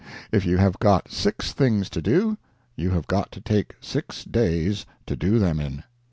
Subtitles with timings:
[0.31, 2.39] If you have got six things to do,
[2.75, 5.83] you have got to take six days to do them in.